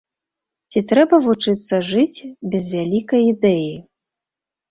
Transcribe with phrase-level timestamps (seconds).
[0.71, 2.19] Ці трэба вучыцца жыць
[2.55, 3.71] без вялікай ідэі?